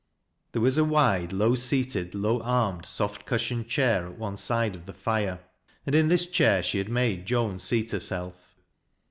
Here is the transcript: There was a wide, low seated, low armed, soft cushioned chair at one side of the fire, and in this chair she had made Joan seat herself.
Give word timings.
There 0.53 0.63
was 0.63 0.79
a 0.79 0.83
wide, 0.83 1.31
low 1.31 1.53
seated, 1.53 2.15
low 2.15 2.41
armed, 2.41 2.87
soft 2.87 3.27
cushioned 3.27 3.67
chair 3.67 4.07
at 4.07 4.17
one 4.17 4.35
side 4.35 4.75
of 4.75 4.87
the 4.87 4.95
fire, 4.95 5.39
and 5.85 5.93
in 5.93 6.07
this 6.07 6.25
chair 6.25 6.63
she 6.63 6.79
had 6.79 6.89
made 6.89 7.27
Joan 7.27 7.59
seat 7.59 7.91
herself. 7.91 8.55